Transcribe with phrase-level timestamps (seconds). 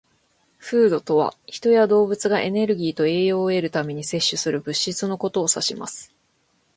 [0.59, 6.11] "Food" とは、人や動物がエネルギーと栄養を得るために摂取する物質のことを指します。